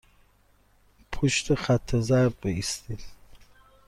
پشت 1.11 1.53
خط 1.55 1.95
زرد 1.95 2.39
بایستید. 2.39 2.99